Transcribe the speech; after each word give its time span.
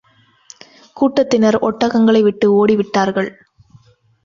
கூட்டத்தினர் 0.97 1.57
ஒட்டகங்களை 1.61 2.21
விட்டு 2.21 2.53
ஓடி 2.53 2.75
விட்டார்கள். 2.75 3.31